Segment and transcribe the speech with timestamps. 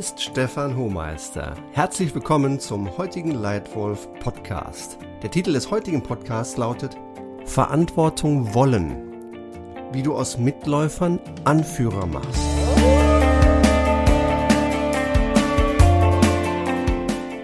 [0.00, 1.54] ist Stefan Hohmeister.
[1.72, 4.96] Herzlich willkommen zum heutigen Leitwolf Podcast.
[5.22, 6.96] Der Titel des heutigen Podcasts lautet
[7.44, 8.96] Verantwortung wollen.
[9.92, 12.42] Wie du aus Mitläufern Anführer machst.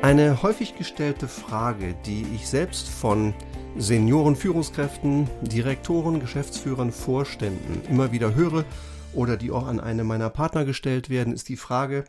[0.00, 3.34] Eine häufig gestellte Frage, die ich selbst von
[3.76, 8.64] Senioren, Führungskräften, Direktoren, Geschäftsführern, Vorständen immer wieder höre
[9.12, 12.06] oder die auch an eine meiner Partner gestellt werden, ist die Frage,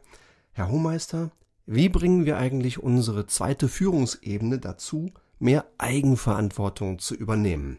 [0.58, 1.30] Herr Hohmeister,
[1.68, 7.78] wie bringen wir eigentlich unsere zweite Führungsebene dazu, mehr Eigenverantwortung zu übernehmen?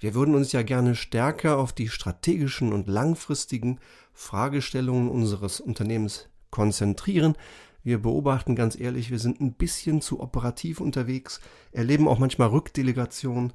[0.00, 3.78] Wir würden uns ja gerne stärker auf die strategischen und langfristigen
[4.14, 7.34] Fragestellungen unseres Unternehmens konzentrieren.
[7.82, 11.40] Wir beobachten ganz ehrlich, wir sind ein bisschen zu operativ unterwegs,
[11.72, 13.52] erleben auch manchmal Rückdelegation.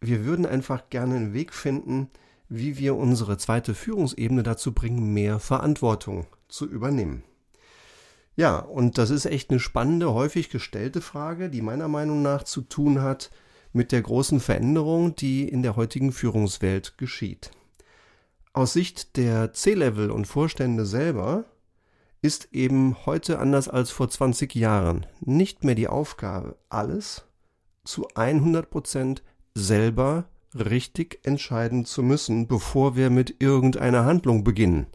[0.00, 2.08] Wir würden einfach gerne einen Weg finden,
[2.48, 7.24] wie wir unsere zweite Führungsebene dazu bringen, mehr Verantwortung zu übernehmen.
[8.36, 12.60] Ja, und das ist echt eine spannende, häufig gestellte Frage, die meiner Meinung nach zu
[12.60, 13.30] tun hat
[13.72, 17.50] mit der großen Veränderung, die in der heutigen Führungswelt geschieht.
[18.52, 21.44] Aus Sicht der C-Level und Vorstände selber
[22.22, 27.24] ist eben heute anders als vor 20 Jahren nicht mehr die Aufgabe, alles
[27.84, 29.22] zu 100 Prozent
[29.54, 30.24] selber
[30.54, 34.86] richtig entscheiden zu müssen, bevor wir mit irgendeiner Handlung beginnen.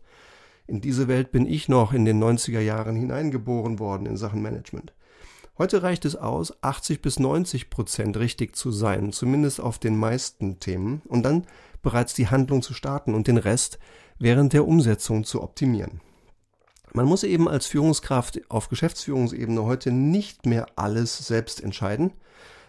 [0.72, 4.94] In diese Welt bin ich noch in den 90er Jahren hineingeboren worden in Sachen Management.
[5.58, 10.62] Heute reicht es aus, 80 bis 90 Prozent richtig zu sein, zumindest auf den meisten
[10.62, 11.46] Themen, und dann
[11.82, 13.80] bereits die Handlung zu starten und den Rest
[14.18, 16.00] während der Umsetzung zu optimieren.
[16.94, 22.14] Man muss eben als Führungskraft auf Geschäftsführungsebene heute nicht mehr alles selbst entscheiden,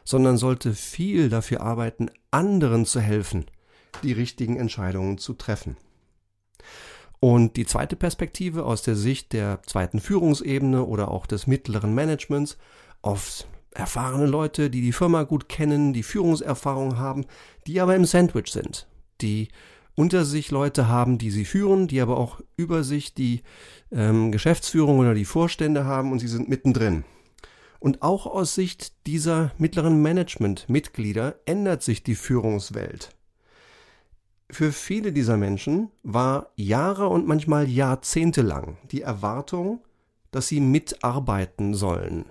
[0.03, 3.47] sondern sollte viel dafür arbeiten, anderen zu helfen,
[4.03, 5.77] die richtigen Entscheidungen zu treffen.
[7.25, 12.59] Und die zweite Perspektive aus der Sicht der zweiten Führungsebene oder auch des mittleren Managements,
[13.01, 17.27] oft erfahrene Leute, die die Firma gut kennen, die Führungserfahrung haben,
[17.69, 18.88] die aber im Sandwich sind,
[19.21, 19.50] die
[19.94, 23.43] unter sich Leute haben, die sie führen, die aber auch über sich die
[23.93, 27.05] ähm, Geschäftsführung oder die Vorstände haben und sie sind mittendrin.
[27.78, 33.15] Und auch aus Sicht dieser mittleren Management-Mitglieder ändert sich die Führungswelt.
[34.52, 39.80] Für viele dieser Menschen war Jahre und manchmal Jahrzehnte lang die Erwartung,
[40.30, 42.26] dass sie mitarbeiten sollen,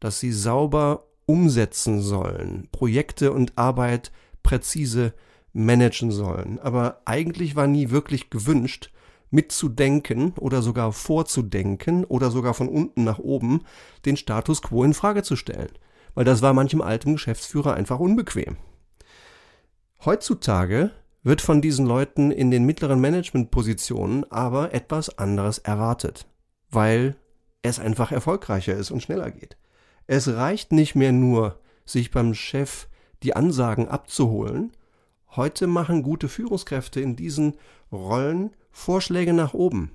[0.00, 4.10] dass sie sauber umsetzen sollen, Projekte und Arbeit
[4.42, 5.14] präzise
[5.52, 6.58] managen sollen.
[6.58, 8.90] Aber eigentlich war nie wirklich gewünscht,
[9.30, 13.62] mitzudenken oder sogar vorzudenken oder sogar von unten nach oben
[14.04, 15.70] den Status quo in Frage zu stellen,
[16.14, 18.56] weil das war manchem alten Geschäftsführer einfach unbequem.
[20.04, 20.90] Heutzutage
[21.22, 26.26] wird von diesen Leuten in den mittleren Managementpositionen aber etwas anderes erwartet,
[26.70, 27.16] weil
[27.62, 29.56] es einfach erfolgreicher ist und schneller geht.
[30.06, 32.88] Es reicht nicht mehr nur, sich beim Chef
[33.22, 34.72] die Ansagen abzuholen.
[35.36, 37.56] Heute machen gute Führungskräfte in diesen
[37.92, 39.90] Rollen Vorschläge nach oben.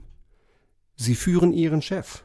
[0.95, 2.23] Sie führen ihren Chef.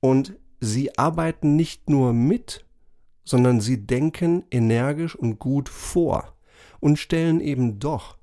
[0.00, 2.64] Und sie arbeiten nicht nur mit,
[3.24, 6.34] sondern sie denken energisch und gut vor
[6.82, 8.18] und stellen eben doch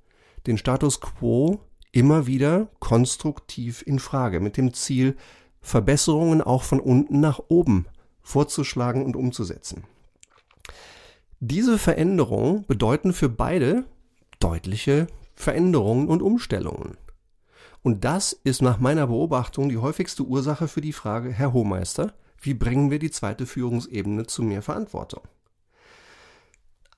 [0.46, 1.62] den Status quo
[1.92, 5.16] immer wieder konstruktiv in Frage mit dem Ziel,
[5.62, 7.88] Verbesserungen auch von unten nach oben
[8.22, 9.86] vorzuschlagen und umzusetzen.
[11.40, 13.86] Diese Veränderungen bedeuten für beide
[14.40, 16.98] deutliche Veränderungen und Umstellungen.
[17.81, 22.53] Und das ist nach meiner Beobachtung die häufigste Ursache für die Frage, Herr Hohmeister, wie
[22.53, 25.24] bringen wir die zweite Führungsebene zu mehr Verantwortung?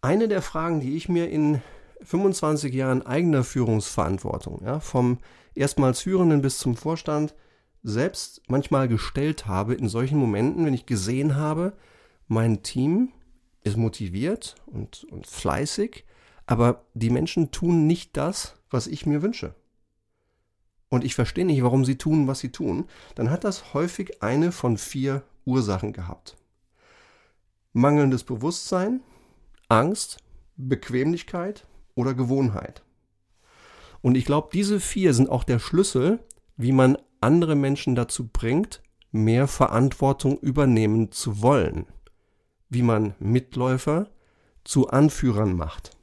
[0.02, 1.62] Eine der Fragen, die ich mir in
[2.02, 5.20] 25 Jahren eigener Führungsverantwortung, ja, vom
[5.54, 7.36] erstmals Führenden bis zum Vorstand,
[7.84, 11.74] selbst manchmal gestellt habe in solchen Momenten, wenn ich gesehen habe,
[12.28, 13.10] mein Team
[13.64, 16.06] ist motiviert und, und fleißig,
[16.46, 19.56] aber die Menschen tun nicht das, was ich mir wünsche
[20.92, 22.86] und ich verstehe nicht, warum sie tun, was sie tun,
[23.16, 26.36] dann hat das häufig eine von vier Ursachen gehabt.
[27.72, 29.02] Mangelndes Bewusstsein,
[29.72, 30.18] Angst,
[30.58, 31.66] Bequemlichkeit
[31.96, 32.84] oder Gewohnheit.
[34.02, 36.20] Und ich glaube, diese vier sind auch der Schlüssel,
[36.58, 38.82] wie man andere Menschen dazu bringt,
[39.12, 41.86] mehr Verantwortung übernehmen zu wollen.
[42.70, 44.10] Wie man Mitläufer
[44.66, 45.96] zu Anführern macht.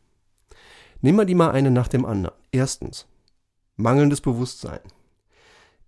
[1.02, 2.36] Nehmen wir die mal eine nach dem anderen.
[2.50, 3.06] Erstens,
[3.76, 4.80] mangelndes Bewusstsein.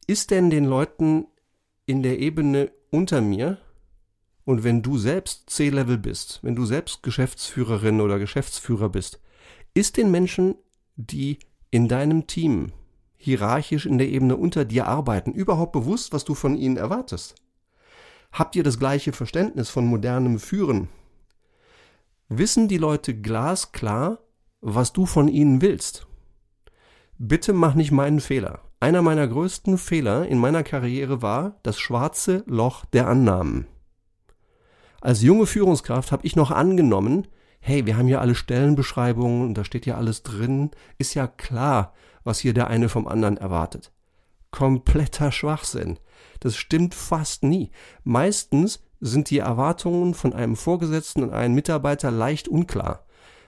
[0.06, 1.26] Ist denn den Leuten
[1.86, 3.58] in der Ebene unter mir
[4.44, 9.20] und wenn du selbst C-Level bist, wenn du selbst Geschäftsführerin oder Geschäftsführer bist,
[9.74, 10.54] ist den Menschen,
[10.96, 11.38] die
[11.70, 12.72] in deinem Team
[13.16, 17.34] hierarchisch in der Ebene unter dir arbeiten, überhaupt bewusst, was du von ihnen erwartest?
[18.32, 20.88] Habt ihr das gleiche Verständnis von modernem Führen?
[22.28, 24.20] Wissen die Leute glasklar,
[24.60, 26.06] was du von ihnen willst?
[27.18, 28.60] Bitte mach nicht meinen Fehler.
[28.78, 33.66] Einer meiner größten Fehler in meiner Karriere war das schwarze Loch der Annahmen.
[35.00, 37.26] Als junge Führungskraft habe ich noch angenommen,
[37.60, 41.94] hey, wir haben hier alle Stellenbeschreibungen und da steht ja alles drin, ist ja klar,
[42.24, 43.92] was hier der eine vom anderen erwartet.
[44.50, 45.98] Kompletter Schwachsinn.
[46.40, 47.70] Das stimmt fast nie.
[48.02, 53.06] Meistens sind die Erwartungen von einem Vorgesetzten und einem Mitarbeiter leicht unklar.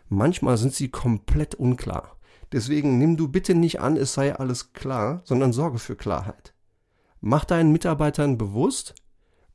[0.09, 2.17] Manchmal sind sie komplett unklar.
[2.53, 6.55] Deswegen nimm du bitte nicht an, es sei alles klar, sondern sorge für Klarheit.
[7.21, 8.95] Mach deinen Mitarbeitern bewusst,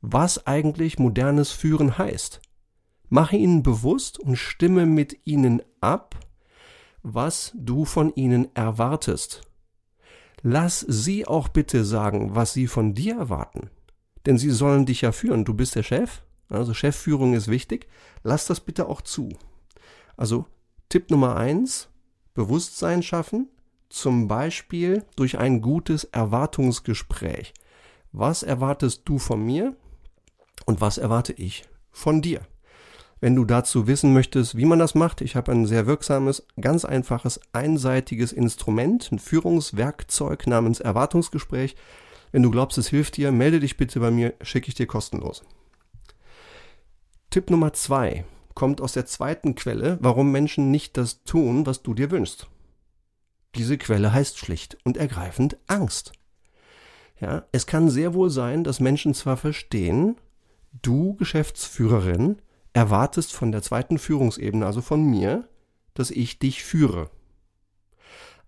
[0.00, 2.40] was eigentlich modernes Führen heißt.
[3.08, 6.14] Mache ihnen bewusst und stimme mit ihnen ab,
[7.02, 9.42] was du von ihnen erwartest.
[10.42, 13.70] Lass sie auch bitte sagen, was sie von dir erwarten.
[14.26, 15.44] Denn sie sollen dich ja führen.
[15.44, 16.22] Du bist der Chef.
[16.48, 17.88] Also Chefführung ist wichtig.
[18.22, 19.30] Lass das bitte auch zu.
[20.16, 20.46] Also
[20.88, 21.88] Tipp Nummer eins,
[22.34, 23.48] Bewusstsein schaffen.
[23.88, 27.54] Zum Beispiel durch ein gutes Erwartungsgespräch.
[28.12, 29.76] Was erwartest du von mir
[30.66, 32.40] und was erwarte ich von dir?
[33.20, 36.84] Wenn du dazu wissen möchtest, wie man das macht, ich habe ein sehr wirksames, ganz
[36.84, 41.74] einfaches, einseitiges Instrument, ein Führungswerkzeug namens Erwartungsgespräch.
[42.30, 45.42] Wenn du glaubst, es hilft dir, melde dich bitte bei mir, schicke ich dir kostenlos.
[47.30, 51.94] Tipp Nummer zwei kommt aus der zweiten Quelle, warum Menschen nicht das tun, was du
[51.94, 52.48] dir wünschst.
[53.54, 56.12] Diese Quelle heißt schlicht und ergreifend Angst.
[57.20, 60.16] Ja, es kann sehr wohl sein, dass Menschen zwar verstehen,
[60.72, 62.40] du Geschäftsführerin
[62.72, 65.48] erwartest von der zweiten Führungsebene, also von mir,
[65.94, 67.10] dass ich dich führe.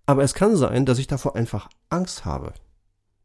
[0.06, 2.52] Aber es kann sein, dass ich davor einfach Angst habe,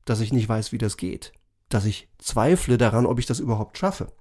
[0.06, 1.33] dass ich nicht weiß, wie das geht,
[1.69, 4.12] dass ich zweifle daran, ob ich das überhaupt schaffe.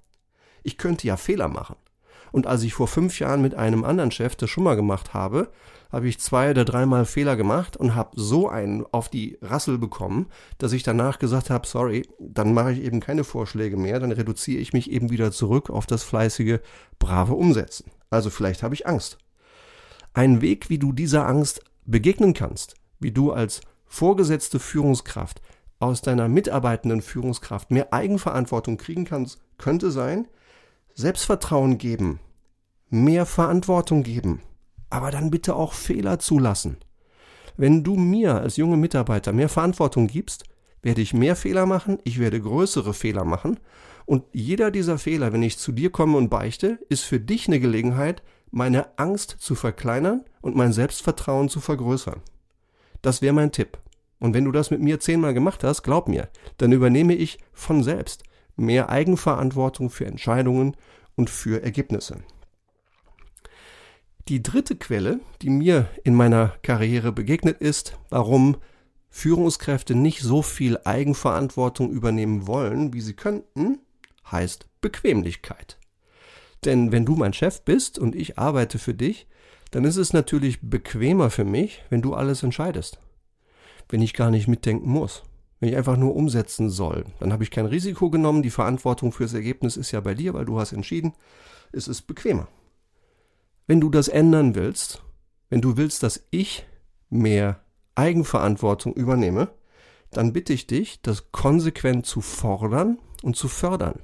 [0.63, 1.77] Ich könnte ja Fehler machen.
[2.35, 5.53] Und als ich vor fünf Jahren mit einem anderen Chef das schon mal gemacht habe,
[5.93, 10.27] habe ich zwei oder dreimal Fehler gemacht und habe so einen auf die Rassel bekommen,
[10.59, 14.61] dass ich danach gesagt habe, sorry, dann mache ich eben keine Vorschläge mehr, dann reduziere
[14.61, 16.59] ich mich eben wieder zurück auf das fleißige,
[16.99, 17.93] brave Umsetzen.
[18.11, 19.19] Also vielleicht habe ich Angst.
[20.13, 25.41] Ein Weg, wie du dieser Angst begegnen kannst, wie du als vorgesetzte Führungskraft
[25.79, 30.27] aus deiner mitarbeitenden Führungskraft mehr Eigenverantwortung kriegen kannst, könnte sein,
[30.97, 32.21] Selbstvertrauen geben,
[32.89, 34.43] mehr Verantwortung geben,
[34.91, 36.77] aber dann bitte auch Fehler zulassen.
[37.57, 40.45] Wenn du mir als junge Mitarbeiter mehr Verantwortung gibst,
[40.83, 43.59] werde ich mehr Fehler machen, ich werde größere Fehler machen
[44.07, 47.59] und jeder dieser Fehler, wenn ich zu dir komme und beichte, ist für dich eine
[47.59, 52.21] Gelegenheit, meine Angst zu verkleinern und mein Selbstvertrauen zu vergrößern.
[53.03, 53.79] Das wäre mein Tipp.
[54.21, 57.83] Und wenn du das mit mir zehnmal gemacht hast, glaub mir, dann übernehme ich von
[57.83, 58.23] selbst
[58.57, 60.77] mehr Eigenverantwortung für Entscheidungen
[61.17, 62.19] und für Ergebnisse.
[64.29, 68.57] Die dritte Quelle, die mir in meiner Karriere begegnet ist, warum
[69.11, 73.81] Führungskräfte nicht so viel Eigenverantwortung übernehmen wollen, wie sie könnten,
[74.31, 75.79] heißt Bequemlichkeit.
[76.65, 79.27] Denn wenn du mein Chef bist und ich arbeite für dich,
[79.71, 82.99] dann ist es natürlich bequemer für mich, wenn du alles entscheidest.
[83.89, 85.23] Wenn ich gar nicht mitdenken muss.
[85.65, 88.43] Wenn ich einfach nur umsetzen soll, dann habe ich kein Risiko genommen.
[88.43, 91.15] Die Verantwortung fürs Ergebnis ist ja bei dir, weil du hast entschieden.
[91.73, 92.49] Es ist bequemer.
[93.67, 95.03] Wenn du das ändern willst,
[95.49, 96.67] wenn du willst, dass ich
[97.09, 99.49] mehr Eigenverantwortung übernehme,
[100.11, 104.01] dann bitte ich dich, das konsequent zu fordern und zu fördern.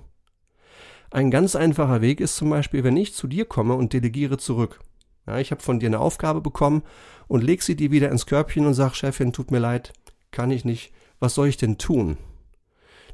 [1.11, 4.81] Ein ganz einfacher Weg ist zum Beispiel, wenn ich zu dir komme und delegiere zurück.
[5.27, 6.85] Ja, ich habe von dir eine Aufgabe bekommen
[7.29, 9.93] und leg sie dir wieder ins Körbchen und sag, Chefin, tut mir leid,
[10.31, 12.17] kann ich nicht, was soll ich denn tun?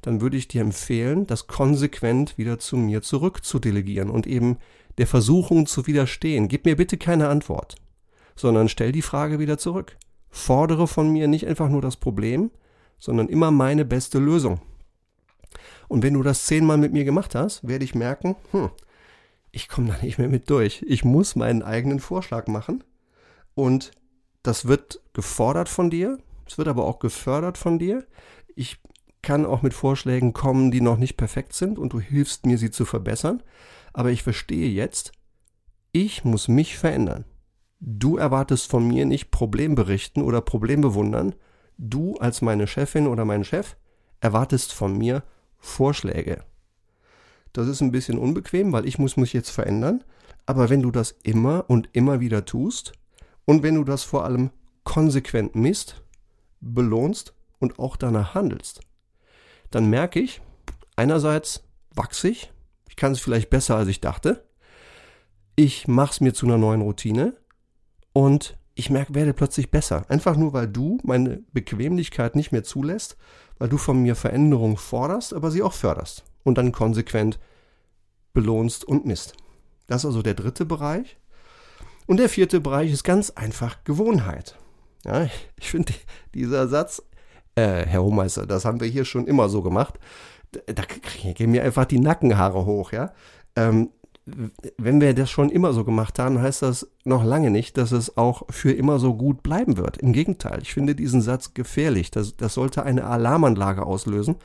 [0.02, 4.58] Dann würde ich dir empfehlen, das konsequent wieder zu mir zurückzudelegieren und eben
[4.98, 6.48] der Versuchung zu widerstehen.
[6.48, 7.74] Gib mir bitte keine Antwort,
[8.34, 9.96] sondern stell die Frage wieder zurück.
[10.30, 12.50] Fordere von mir nicht einfach nur das Problem,
[12.98, 14.60] sondern immer meine beste Lösung.
[15.88, 18.70] Und wenn du das zehnmal mit mir gemacht hast, werde ich merken, hm,
[19.50, 20.84] ich komme da nicht mehr mit durch.
[20.86, 22.84] Ich muss meinen eigenen Vorschlag machen.
[23.54, 23.92] Und
[24.42, 28.06] das wird gefordert von dir, es wird aber auch gefördert von dir.
[28.54, 28.78] Ich
[29.22, 32.70] kann auch mit Vorschlägen kommen, die noch nicht perfekt sind und du hilfst mir, sie
[32.70, 33.42] zu verbessern.
[33.92, 35.12] Aber ich verstehe jetzt,
[35.92, 37.24] ich muss mich verändern.
[37.80, 41.34] Du erwartest von mir nicht Problemberichten oder Problembewundern.
[41.76, 43.76] Du als meine Chefin oder mein Chef
[44.20, 45.22] erwartest von mir
[45.58, 46.44] Vorschläge.
[47.52, 50.04] Das ist ein bisschen unbequem, weil ich muss mich jetzt verändern.
[50.46, 52.92] Aber wenn du das immer und immer wieder tust
[53.44, 54.50] und wenn du das vor allem
[54.84, 56.02] konsequent misst,
[56.74, 58.80] belohnst und auch danach handelst,
[59.70, 60.40] dann merke ich,
[60.96, 62.52] einerseits wachse ich,
[62.88, 64.44] ich kann es vielleicht besser, als ich dachte,
[65.54, 67.34] ich mache es mir zu einer neuen Routine
[68.12, 70.04] und ich merke, werde plötzlich besser.
[70.08, 73.16] Einfach nur, weil du meine Bequemlichkeit nicht mehr zulässt,
[73.58, 77.38] weil du von mir Veränderungen forderst, aber sie auch förderst und dann konsequent
[78.34, 79.34] belohnst und misst.
[79.86, 81.16] Das ist also der dritte Bereich.
[82.06, 84.58] Und der vierte Bereich ist ganz einfach Gewohnheit.
[85.06, 85.92] Ja, ich finde
[86.34, 87.02] dieser Satz,
[87.54, 89.98] äh, Herr Hohmeister, das haben wir hier schon immer so gemacht.
[90.66, 90.82] Da,
[91.34, 93.12] gehen mir einfach die Nackenhaare hoch, ja.
[93.56, 93.90] Ähm,
[94.76, 98.16] wenn wir das schon immer so gemacht haben, heißt das noch lange nicht, dass es
[98.16, 99.98] auch für immer so gut bleiben wird.
[99.98, 102.10] Im Gegenteil, ich finde diesen Satz gefährlich.
[102.10, 104.36] Das, das sollte eine Alarmanlage auslösen.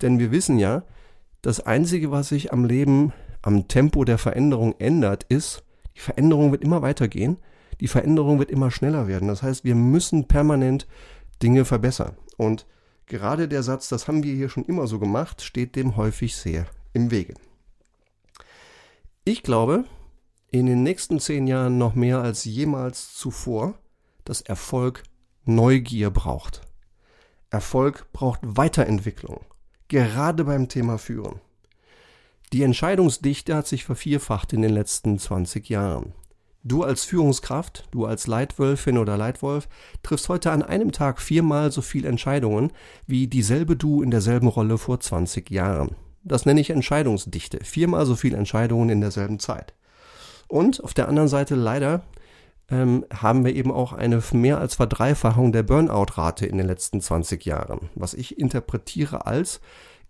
[0.00, 0.84] Denn wir wissen ja,
[1.42, 5.64] das Einzige, was sich am Leben, am Tempo der Veränderung ändert, ist,
[5.96, 7.38] die Veränderung wird immer weitergehen,
[7.80, 9.28] die Veränderung wird immer schneller werden.
[9.28, 10.86] Das heißt, wir müssen permanent
[11.42, 12.16] Dinge verbessern.
[12.36, 12.66] Und
[13.06, 16.66] gerade der Satz, das haben wir hier schon immer so gemacht, steht dem häufig sehr
[16.92, 17.34] im Wege.
[19.24, 19.84] Ich glaube,
[20.50, 23.74] in den nächsten zehn Jahren noch mehr als jemals zuvor,
[24.24, 25.02] dass Erfolg
[25.44, 26.62] Neugier braucht.
[27.50, 29.44] Erfolg braucht Weiterentwicklung,
[29.88, 31.40] gerade beim Thema Führen.
[32.52, 36.12] Die Entscheidungsdichte hat sich vervierfacht in den letzten 20 Jahren.
[36.68, 39.68] Du als Führungskraft, du als Leitwölfin oder Leitwolf
[40.02, 42.72] triffst heute an einem Tag viermal so viel Entscheidungen
[43.06, 45.94] wie dieselbe du in derselben Rolle vor 20 Jahren.
[46.24, 47.60] Das nenne ich Entscheidungsdichte.
[47.62, 49.74] Viermal so viele Entscheidungen in derselben Zeit.
[50.48, 52.02] Und auf der anderen Seite leider
[52.68, 57.44] ähm, haben wir eben auch eine mehr als Verdreifachung der Burnout-Rate in den letzten 20
[57.44, 59.60] Jahren, was ich interpretiere als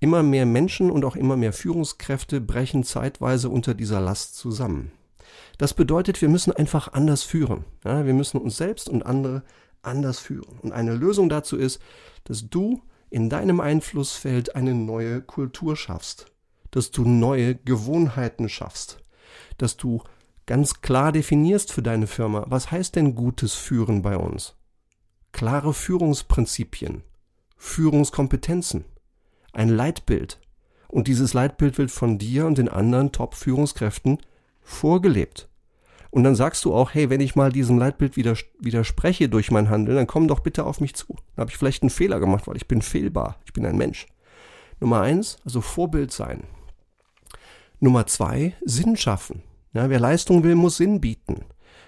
[0.00, 4.92] immer mehr Menschen und auch immer mehr Führungskräfte brechen zeitweise unter dieser Last zusammen.
[5.58, 7.64] Das bedeutet, wir müssen einfach anders führen.
[7.84, 9.42] Ja, wir müssen uns selbst und andere
[9.82, 10.58] anders führen.
[10.60, 11.80] Und eine Lösung dazu ist,
[12.24, 16.26] dass du in deinem Einflussfeld eine neue Kultur schaffst,
[16.70, 18.98] dass du neue Gewohnheiten schaffst,
[19.58, 20.02] dass du
[20.44, 24.54] ganz klar definierst für deine Firma, was heißt denn gutes Führen bei uns?
[25.32, 27.02] Klare Führungsprinzipien,
[27.56, 28.84] Führungskompetenzen,
[29.52, 30.40] ein Leitbild.
[30.88, 34.18] Und dieses Leitbild wird von dir und den anderen Top-Führungskräften
[34.66, 35.48] vorgelebt.
[36.10, 39.96] Und dann sagst du auch, hey, wenn ich mal diesem Leitbild widerspreche durch mein Handeln,
[39.96, 41.06] dann komm doch bitte auf mich zu.
[41.08, 43.38] Dann habe ich vielleicht einen Fehler gemacht, weil ich bin fehlbar.
[43.44, 44.06] Ich bin ein Mensch.
[44.80, 46.44] Nummer eins, also Vorbild sein.
[47.80, 49.42] Nummer zwei, Sinn schaffen.
[49.72, 51.44] Ja, wer Leistung will, muss Sinn bieten.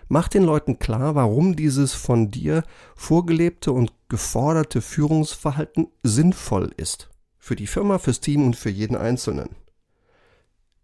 [0.09, 2.65] Mach den Leuten klar, warum dieses von dir
[2.97, 7.11] vorgelebte und geforderte Führungsverhalten sinnvoll ist.
[7.39, 9.51] Für die Firma, fürs Team und für jeden Einzelnen.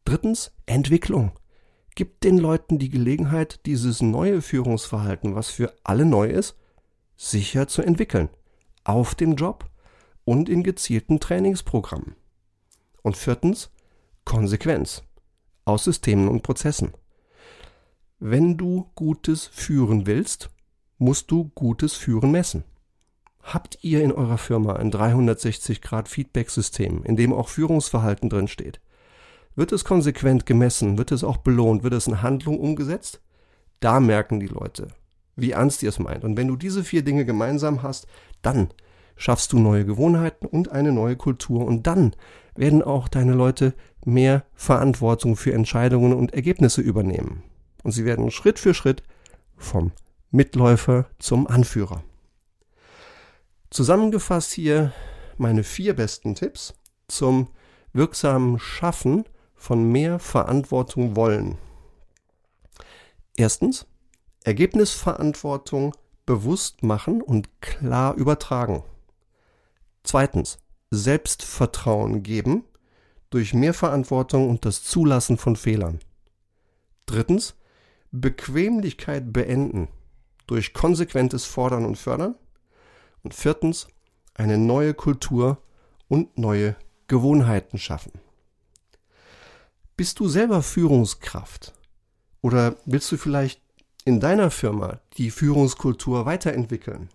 [0.05, 1.33] Drittens, Entwicklung.
[1.95, 6.57] Gib den Leuten die Gelegenheit, dieses neue Führungsverhalten, was für alle neu ist,
[7.17, 8.29] sicher zu entwickeln.
[8.83, 9.71] Auf dem Job
[10.25, 12.17] und in gezielten Trainingsprogrammen.
[13.03, 13.71] Und viertens,
[14.25, 15.05] Konsequenz
[15.65, 16.93] aus Systemen und Prozessen.
[18.19, 20.51] Wenn du gutes Führen willst,
[20.99, 22.65] musst du gutes Führen messen.
[23.43, 28.81] Habt ihr in eurer Firma ein 360-Grad-Feedback-System, in dem auch Führungsverhalten drin steht?
[29.57, 30.99] Wird es konsequent gemessen?
[30.99, 31.83] Wird es auch belohnt?
[31.83, 33.21] Wird es in Handlung umgesetzt?
[33.81, 34.89] Da merken die Leute,
[35.37, 36.25] wie ernst ihr es meint.
[36.25, 38.07] Und wenn du diese vier Dinge gemeinsam hast,
[38.43, 38.69] dann
[39.17, 41.65] schaffst du neue Gewohnheiten und eine neue Kultur.
[41.65, 42.17] Und dann
[42.57, 47.43] werden auch deine Leute mehr Verantwortung für Entscheidungen und Ergebnisse übernehmen.
[47.83, 49.03] Und sie werden Schritt für Schritt
[49.57, 49.93] vom
[50.31, 52.03] Mitläufer zum Anführer.
[53.71, 54.93] Zusammengefasst hier
[55.37, 56.75] meine vier besten Tipps
[57.09, 57.49] zum
[57.93, 61.59] wirksamen Schaffen von mehr Verantwortung wollen.
[63.37, 63.87] Erstens,
[64.45, 65.95] Ergebnisverantwortung
[66.27, 68.83] bewusst machen und klar übertragen.
[70.03, 70.59] Zweitens,
[70.91, 72.65] Selbstvertrauen geben
[73.31, 75.99] durch mehr Verantwortung und das Zulassen von Fehlern.
[77.07, 77.55] Drittens,
[78.13, 79.89] Bequemlichkeit beenden
[80.47, 82.37] durch konsequentes Fordern und Fördern.
[83.23, 83.89] Und viertens,
[84.35, 85.59] eine neue Kultur
[86.09, 86.77] und neue
[87.09, 88.13] Gewohnheiten schaffen.
[89.97, 91.73] Bist du selber Führungskraft?
[92.41, 93.61] Oder willst du vielleicht
[94.05, 97.11] in deiner Firma die Führungskultur weiterentwickeln?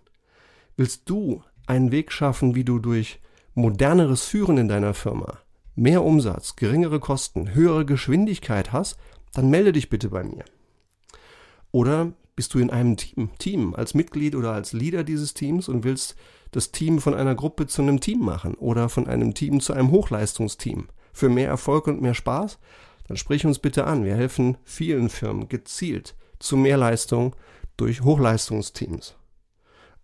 [0.78, 3.20] Willst du einen Weg schaffen, wie du durch
[3.54, 5.40] moderneres Führen in deiner Firma
[5.76, 8.98] mehr Umsatz, geringere Kosten, höhere Geschwindigkeit hast?
[9.34, 10.46] Dann melde dich bitte bei mir.
[11.72, 15.84] Oder bist du in einem Team, Team als Mitglied oder als Leader dieses Teams und
[15.84, 16.16] willst
[16.52, 19.92] das Team von einer Gruppe zu einem Team machen oder von einem Team zu einem
[19.92, 20.88] Hochleistungsteam?
[21.14, 22.60] Für mehr Erfolg und mehr Spaß?
[23.08, 24.06] Dann sprich uns bitte an.
[24.06, 27.36] Wir helfen vielen Firmen gezielt zu mehr Leistung
[27.78, 29.16] durch Hochleistungsteams.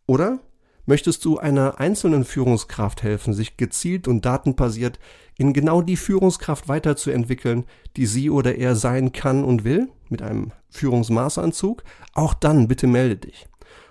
[0.08, 0.40] Oder
[0.88, 5.00] Möchtest du einer einzelnen Führungskraft helfen, sich gezielt und datenbasiert
[5.36, 7.66] in genau die Führungskraft weiterzuentwickeln,
[7.98, 11.84] die sie oder er sein kann und will, mit einem Führungsmaßanzug?
[12.14, 13.48] Auch dann bitte melde dich.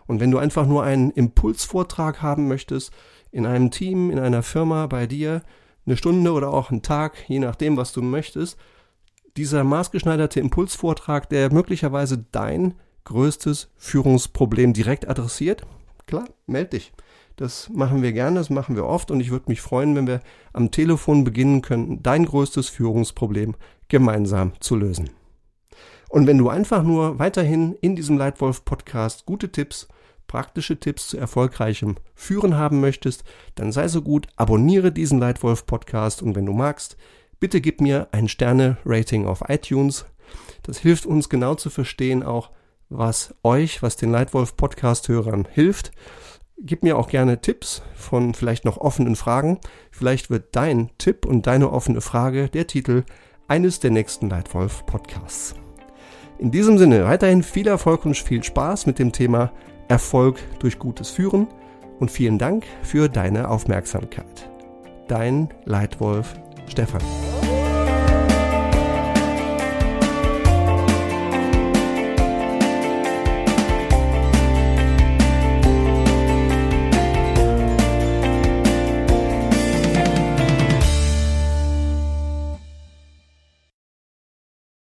[0.07, 2.93] Und wenn du einfach nur einen Impulsvortrag haben möchtest,
[3.33, 5.43] in einem Team, in einer Firma, bei dir,
[5.87, 8.59] eine Stunde oder auch einen Tag, je nachdem, was du möchtest,
[9.37, 12.75] dieser maßgeschneiderte Impulsvortrag, der möglicherweise dein
[13.05, 15.67] größtes Führungsproblem direkt adressiert,
[16.07, 16.93] klar, melde dich.
[17.37, 20.21] Das machen wir gerne, das machen wir oft und ich würde mich freuen, wenn wir
[20.53, 23.57] am Telefon beginnen könnten, dein größtes Führungsproblem
[23.89, 25.11] gemeinsam zu lösen.
[26.09, 29.89] Und wenn du einfach nur weiterhin in diesem Leitwolf Podcast gute Tipps,
[30.35, 33.23] praktische Tipps zu erfolgreichem Führen haben möchtest,
[33.55, 36.97] dann sei so gut, abonniere diesen Leitwolf Podcast und wenn du magst,
[37.39, 40.07] bitte gib mir ein Sterne Rating auf iTunes.
[40.65, 42.51] Das hilft uns genau zu verstehen auch,
[42.89, 45.93] was euch, was den Leitwolf Podcast Hörern hilft.
[46.59, 49.61] Gib mir auch gerne Tipps von vielleicht noch offenen Fragen.
[49.93, 53.05] Vielleicht wird dein Tipp und deine offene Frage der Titel
[53.47, 55.55] eines der nächsten Leitwolf Podcasts.
[56.41, 59.53] In diesem Sinne weiterhin viel Erfolg und viel Spaß mit dem Thema
[59.89, 61.47] Erfolg durch gutes Führen
[62.01, 64.49] und vielen Dank für deine Aufmerksamkeit.
[65.09, 66.35] Dein Leitwolf
[66.67, 67.03] Stefan.